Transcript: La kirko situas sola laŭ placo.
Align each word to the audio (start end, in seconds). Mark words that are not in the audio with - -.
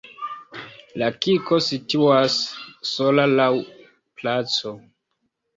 La 1.01 1.09
kirko 1.25 1.59
situas 1.67 2.39
sola 2.93 3.29
laŭ 3.35 3.51
placo. 4.23 4.77